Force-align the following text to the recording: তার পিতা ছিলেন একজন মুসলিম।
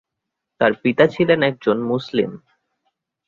তার 0.61 0.71
পিতা 0.73 1.05
ছিলেন 1.07 1.39
একজন 1.43 1.77
মুসলিম। 1.83 2.31